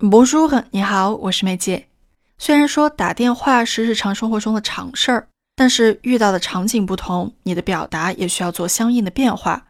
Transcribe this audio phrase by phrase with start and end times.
[0.00, 1.88] Bonjour，你好，我是梅姐。
[2.38, 5.26] 虽然说打电话是日常生活中的常事儿，
[5.56, 9.66] 但是遇到的场景不同，你的表达也需要做相应的变化，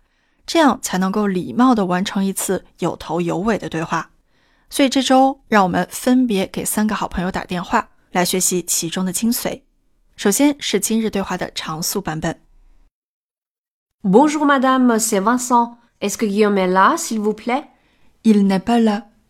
[0.46, 4.10] 这样才能够礼貌地完成一次有头有尾的对话。
[4.68, 9.62] 所以这周让我们分别给三个好朋友打电话，来学习其中的精髓。
[10.14, 12.38] 首先是今日对话的常速版本。
[14.02, 15.78] Bonjour madame, c'est Vincent.
[16.00, 17.64] Est-ce que Guillaume est là, s'il vous plaît
[18.22, 19.04] Il n'est pas là.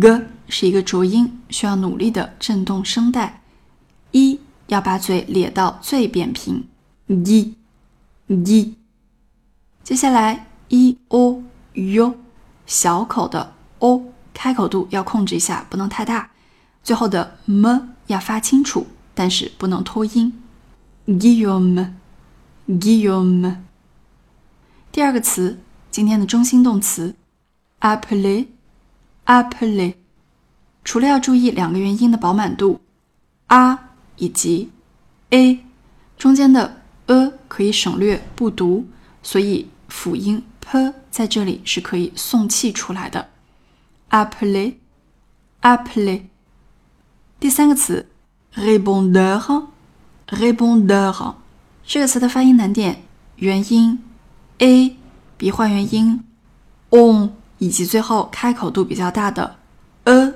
[0.00, 3.42] g 是一个浊音，需要努力的震动声带。
[4.12, 6.66] 一要把嘴咧到最扁平。
[7.06, 7.54] 一，
[8.28, 8.74] 一。
[9.82, 11.42] 接下来 i o
[11.74, 12.14] u
[12.66, 16.30] 小口的 o 开口度要控制一下，不能太大。
[16.82, 20.42] 最后的 m 要发清楚，但是不能拖音。
[21.06, 23.56] Guillaume，Guillaume。
[24.92, 25.58] 第二个词，
[25.90, 27.14] 今天的中心动词
[27.80, 28.46] appeler。
[29.26, 29.94] Aply
[30.84, 32.80] 除了要注意两个元音的饱满度
[33.46, 33.78] ，a
[34.16, 34.70] 以及
[35.30, 35.64] a
[36.18, 38.86] 中间的 a 可以省略不读，
[39.22, 43.30] 所以辅音 p 在这里是可以送气出来的。
[44.10, 44.74] aply
[45.62, 46.24] aply。
[47.40, 48.06] 第三个词
[48.54, 51.34] rebonder，rebonder，
[51.86, 53.02] 这个词的发音难点，
[53.36, 54.02] 元音
[54.58, 54.96] a
[55.36, 56.24] 鼻化元音
[56.90, 57.32] on。
[57.64, 59.56] 以及最后开口度比较大的
[60.04, 60.34] 呃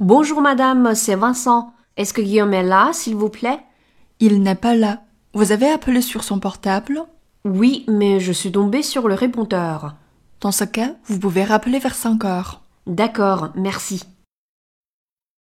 [0.00, 1.72] Bonjour madame, c'est Vincent.
[1.95, 3.59] Est-ce que Guillaume est là, s'il vous plaît?
[4.19, 5.03] Il n'est pas là.
[5.33, 7.03] Vous avez appelé sur son portable?
[7.45, 9.95] Oui, mais je suis tombée sur le répondeur.
[10.41, 12.61] Dans ce cas, vous pouvez rappeler vers 5 heures.
[12.87, 14.03] D'accord, merci.